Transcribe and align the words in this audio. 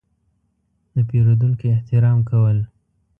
–د 0.93 0.95
پېرودونکو 1.09 1.65
احترام 1.75 2.19
کول. 2.29 2.57